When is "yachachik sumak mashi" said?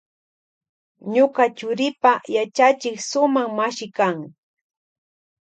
2.35-3.87